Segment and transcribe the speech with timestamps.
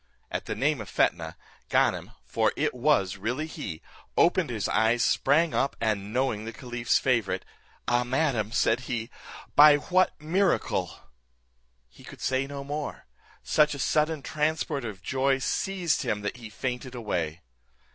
[0.31, 1.35] At the name of Fetnah,
[1.69, 3.83] Ganem (for it was really he)
[4.17, 7.45] opened his eyes, sprang up, and knowing the caliph's favourite;
[7.87, 8.03] "Ah!
[8.03, 9.11] madam," said he,
[9.55, 11.01] "by what miracle"
[11.87, 13.05] He could say no more;
[13.43, 17.41] such a sudden transport of joy seized him that he fainted away.